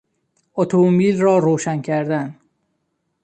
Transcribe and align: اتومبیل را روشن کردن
اتومبیل 0.55 1.19
را 1.21 1.37
روشن 1.37 1.81
کردن 1.81 2.35